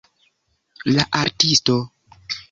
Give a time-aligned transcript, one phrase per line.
[0.85, 1.77] La artisto